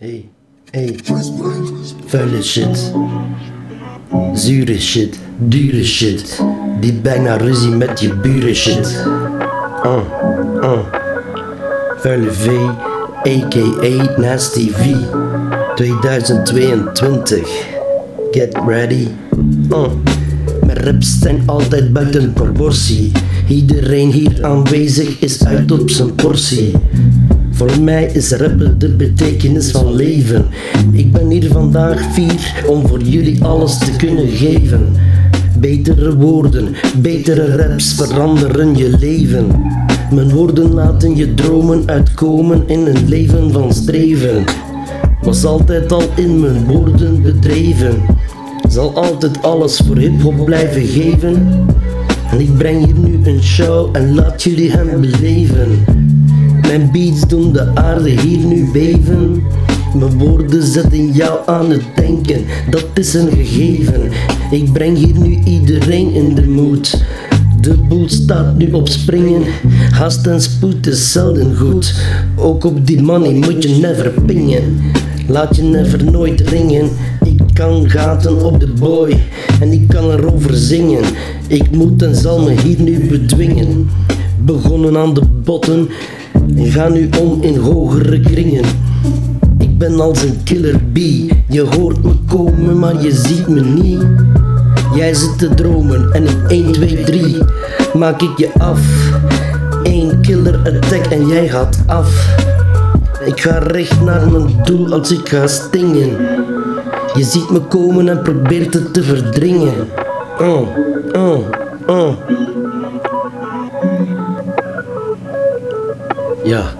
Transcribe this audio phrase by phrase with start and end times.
[0.00, 0.28] Hey,
[0.72, 0.96] hey.
[2.06, 2.76] Vuile shit.
[4.34, 5.18] Zure shit,
[5.48, 6.40] dure shit.
[6.80, 9.04] Die bijna ruzie met je buren shit.
[9.84, 9.98] Uh,
[10.62, 10.78] uh.
[11.96, 12.48] Vuile V,
[13.26, 14.20] a.k.a.
[14.20, 14.94] Nasty V.
[15.74, 17.66] 2022.
[18.30, 19.08] Get ready.
[19.70, 19.90] Uh.
[20.66, 23.12] Mijn raps zijn altijd buiten proportie.
[23.48, 26.72] Iedereen hier aanwezig is uit op zijn portie.
[27.58, 30.46] Voor mij is rappen de betekenis van leven.
[30.92, 34.86] Ik ben hier vandaag vier om voor jullie alles te kunnen geven.
[35.60, 39.46] Betere woorden, betere raps veranderen je leven.
[40.10, 44.44] Mijn woorden laten je dromen uitkomen in een leven van streven.
[45.22, 47.94] Was altijd al in mijn woorden bedreven.
[48.68, 51.66] Zal altijd alles voor hip-hop blijven geven.
[52.30, 55.97] En ik breng hier nu een show en laat jullie hem beleven.
[56.68, 59.42] Mijn beats doen de aarde hier nu beven.
[59.94, 64.00] Mijn woorden zetten jou aan het denken, dat is een gegeven.
[64.50, 67.04] Ik breng hier nu iedereen in de moed.
[67.60, 69.42] De boel staat nu op springen,
[69.90, 71.94] haast en spoed is zelden goed.
[72.36, 74.78] Ook op die money moet je never pingen,
[75.28, 76.88] laat je never nooit ringen.
[77.24, 79.20] Ik kan gaten op de boy
[79.60, 81.04] en ik kan erover zingen.
[81.46, 83.90] Ik moet en zal me hier nu bedwingen.
[84.44, 85.88] Begonnen aan de botten
[86.56, 88.64] en ga nu om in hogere kringen.
[89.58, 94.02] Ik ben als een killer bee, je hoort me komen maar je ziet me niet.
[94.94, 97.36] Jij zit te dromen en in 1, 2, 3
[97.94, 98.80] maak ik je af.
[99.82, 102.36] Eén killer attack en jij gaat af.
[103.24, 106.10] Ik ga recht naar mijn doel als ik ga stingen.
[107.14, 109.74] Je ziet me komen en probeert het te verdringen.
[110.40, 110.68] Oh,
[111.12, 111.38] oh,
[111.86, 112.14] oh.
[116.48, 116.74] Ja,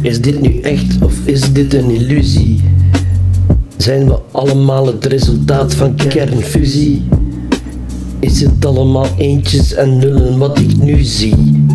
[0.00, 2.60] is dit nu echt of is dit een illusie?
[3.76, 7.08] Zijn we allemaal het resultaat van kernfusie?
[8.18, 11.66] Is het allemaal eentjes en nullen wat ik nu zie?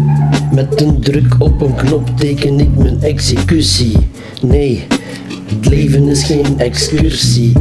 [0.53, 3.97] Met een druk op een knop teken ik mijn executie.
[4.41, 4.85] Nee,
[5.45, 7.51] het leven is geen excursie,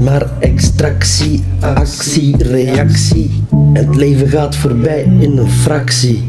[0.00, 3.30] maar extractie, actie, reactie.
[3.72, 6.22] Het leven gaat voorbij in een fractie.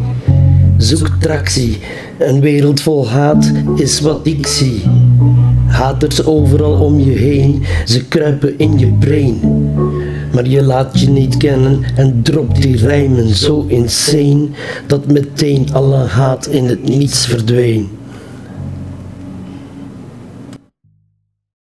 [0.85, 1.79] Zoek tractie,
[2.18, 4.81] een wereld vol haat is wat ik zie.
[5.68, 9.40] Haters overal om je heen, ze kruipen in je brain.
[10.34, 14.47] Maar je laat je niet kennen en dropt die rijmen zo insane
[14.88, 17.90] dat meteen alle haat in het niets verdween.